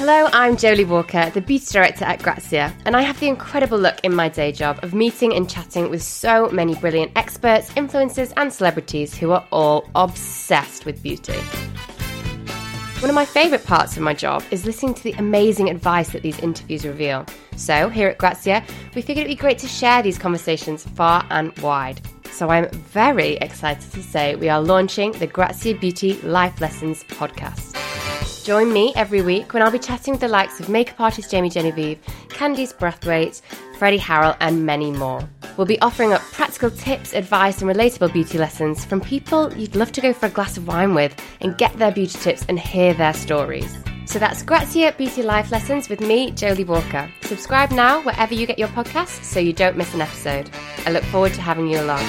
Hello, 0.00 0.30
I'm 0.32 0.56
Joely 0.56 0.88
Walker, 0.88 1.28
the 1.28 1.42
beauty 1.42 1.66
director 1.70 2.06
at 2.06 2.22
Grazia, 2.22 2.74
and 2.86 2.96
I 2.96 3.02
have 3.02 3.20
the 3.20 3.28
incredible 3.28 3.76
look 3.76 4.00
in 4.02 4.14
my 4.14 4.30
day 4.30 4.50
job 4.50 4.82
of 4.82 4.94
meeting 4.94 5.34
and 5.34 5.46
chatting 5.46 5.90
with 5.90 6.02
so 6.02 6.48
many 6.48 6.74
brilliant 6.74 7.12
experts, 7.16 7.70
influencers, 7.72 8.32
and 8.38 8.50
celebrities 8.50 9.14
who 9.14 9.32
are 9.32 9.46
all 9.52 9.86
obsessed 9.94 10.86
with 10.86 11.02
beauty. 11.02 11.34
One 13.00 13.10
of 13.10 13.14
my 13.14 13.26
favourite 13.26 13.66
parts 13.66 13.98
of 13.98 14.02
my 14.02 14.14
job 14.14 14.42
is 14.50 14.64
listening 14.64 14.94
to 14.94 15.02
the 15.02 15.12
amazing 15.18 15.68
advice 15.68 16.12
that 16.12 16.22
these 16.22 16.38
interviews 16.38 16.86
reveal. 16.86 17.26
So, 17.56 17.90
here 17.90 18.08
at 18.08 18.16
Grazia, 18.16 18.64
we 18.94 19.02
figured 19.02 19.26
it'd 19.26 19.36
be 19.36 19.38
great 19.38 19.58
to 19.58 19.68
share 19.68 20.02
these 20.02 20.16
conversations 20.16 20.82
far 20.82 21.26
and 21.28 21.54
wide. 21.58 22.00
So, 22.30 22.48
I'm 22.48 22.70
very 22.70 23.34
excited 23.34 23.92
to 23.92 24.02
say 24.02 24.34
we 24.34 24.48
are 24.48 24.62
launching 24.62 25.12
the 25.12 25.26
Grazia 25.26 25.74
Beauty 25.74 26.14
Life 26.22 26.58
Lessons 26.58 27.04
podcast. 27.04 27.79
Join 28.50 28.72
me 28.72 28.92
every 28.96 29.22
week 29.22 29.54
when 29.54 29.62
I'll 29.62 29.70
be 29.70 29.78
chatting 29.78 30.14
with 30.14 30.22
the 30.22 30.26
likes 30.26 30.58
of 30.58 30.68
makeup 30.68 30.98
artist 30.98 31.30
Jamie 31.30 31.50
Genevieve, 31.50 32.00
Candice 32.30 32.76
Brathwaite, 32.76 33.42
Freddie 33.78 33.96
Harrel, 33.96 34.36
and 34.40 34.66
many 34.66 34.90
more. 34.90 35.22
We'll 35.56 35.68
be 35.68 35.80
offering 35.80 36.12
up 36.12 36.20
practical 36.20 36.68
tips, 36.68 37.14
advice, 37.14 37.62
and 37.62 37.70
relatable 37.70 38.12
beauty 38.12 38.38
lessons 38.38 38.84
from 38.84 39.02
people 39.02 39.56
you'd 39.56 39.76
love 39.76 39.92
to 39.92 40.00
go 40.00 40.12
for 40.12 40.26
a 40.26 40.30
glass 40.30 40.56
of 40.56 40.66
wine 40.66 40.94
with 40.94 41.14
and 41.40 41.56
get 41.58 41.78
their 41.78 41.92
beauty 41.92 42.18
tips 42.18 42.44
and 42.48 42.58
hear 42.58 42.92
their 42.92 43.14
stories. 43.14 43.72
So 44.06 44.18
that's 44.18 44.42
Grazia 44.42 44.94
Beauty 44.98 45.22
Life 45.22 45.52
Lessons 45.52 45.88
with 45.88 46.00
me, 46.00 46.32
Joely 46.32 46.66
Walker. 46.66 47.08
Subscribe 47.20 47.70
now 47.70 48.02
wherever 48.02 48.34
you 48.34 48.48
get 48.48 48.58
your 48.58 48.66
podcasts 48.70 49.22
so 49.22 49.38
you 49.38 49.52
don't 49.52 49.76
miss 49.76 49.94
an 49.94 50.00
episode. 50.00 50.50
I 50.86 50.90
look 50.90 51.04
forward 51.04 51.34
to 51.34 51.40
having 51.40 51.68
you 51.68 51.80
along. 51.80 52.04